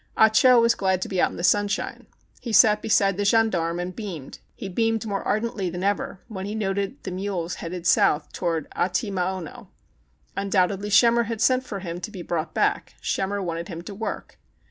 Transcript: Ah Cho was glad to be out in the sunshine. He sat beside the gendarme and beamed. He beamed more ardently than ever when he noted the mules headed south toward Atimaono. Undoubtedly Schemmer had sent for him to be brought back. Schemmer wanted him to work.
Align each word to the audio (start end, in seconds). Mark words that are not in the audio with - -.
Ah 0.17 0.29
Cho 0.29 0.59
was 0.59 0.73
glad 0.73 0.99
to 1.03 1.07
be 1.07 1.21
out 1.21 1.29
in 1.29 1.37
the 1.37 1.43
sunshine. 1.43 2.07
He 2.39 2.51
sat 2.51 2.81
beside 2.81 3.17
the 3.17 3.23
gendarme 3.23 3.79
and 3.79 3.95
beamed. 3.95 4.39
He 4.55 4.67
beamed 4.67 5.05
more 5.05 5.21
ardently 5.21 5.69
than 5.69 5.83
ever 5.83 6.19
when 6.27 6.47
he 6.47 6.55
noted 6.55 7.03
the 7.03 7.11
mules 7.11 7.53
headed 7.61 7.85
south 7.85 8.33
toward 8.33 8.67
Atimaono. 8.71 9.67
Undoubtedly 10.35 10.89
Schemmer 10.89 11.25
had 11.25 11.39
sent 11.39 11.63
for 11.63 11.81
him 11.81 11.99
to 12.01 12.09
be 12.09 12.23
brought 12.23 12.55
back. 12.55 12.95
Schemmer 12.99 13.43
wanted 13.43 13.67
him 13.67 13.83
to 13.83 13.93
work. 13.93 14.39